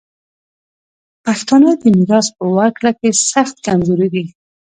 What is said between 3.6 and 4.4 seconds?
کمزوري دي.